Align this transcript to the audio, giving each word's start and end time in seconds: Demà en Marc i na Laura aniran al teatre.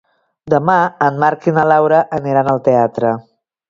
Demà 0.53 0.77
en 1.09 1.21
Marc 1.25 1.47
i 1.51 1.55
na 1.59 1.69
Laura 1.75 2.03
aniran 2.23 2.53
al 2.57 2.67
teatre. 2.73 3.19